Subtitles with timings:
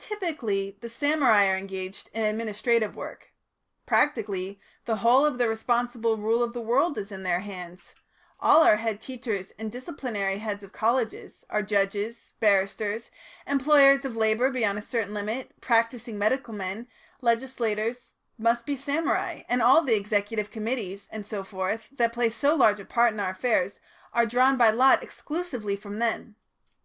[0.00, 3.32] Typically, the samurai are engaged in administrative work.
[3.86, 7.94] Practically the whole of the responsible rule of the world is in their hands;
[8.40, 13.12] all our head teachers and disciplinary heads of colleges, our judges, barristers,
[13.46, 16.88] employers of labour beyond a certain limit, practising medical men,
[17.20, 22.52] legislators, must be samurai, and all the executive committees, and so forth, that play so
[22.52, 23.78] large a part in our affairs
[24.12, 26.34] are drawn by lot exclusively from them.